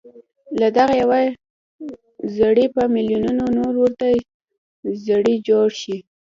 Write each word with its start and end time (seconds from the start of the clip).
له 0.59 0.67
دغه 0.77 0.93
يوه 1.03 1.19
زړي 2.37 2.65
په 2.75 2.81
ميليونونو 2.93 3.43
نور 3.57 3.73
ورته 3.79 4.05
زړي 5.07 5.35
جوړ 5.47 5.67
شي. 5.81 5.97